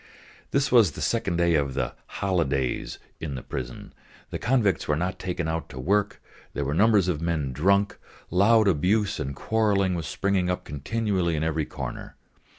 This 0.49 0.71
was 0.71 0.93
the 0.93 0.99
second 1.01 1.37
day 1.37 1.53
of 1.53 1.75
the 1.75 1.93
"holidays" 2.07 2.97
in 3.19 3.35
the 3.35 3.43
prison; 3.43 3.93
the 4.31 4.39
convicts 4.39 4.87
were 4.87 4.95
not 4.95 5.19
taken 5.19 5.47
out 5.47 5.69
to 5.69 5.79
work, 5.79 6.19
there 6.55 6.65
were 6.65 6.73
numbers 6.73 7.07
of 7.07 7.21
men 7.21 7.53
drunk, 7.53 7.99
loud 8.31 8.67
abuse 8.67 9.19
and 9.19 9.35
quarrelling 9.35 9.93
was 9.93 10.07
springing 10.07 10.49
up 10.49 10.63
continually 10.63 11.35
in 11.35 11.43
every 11.43 11.65
corner. 11.65 12.15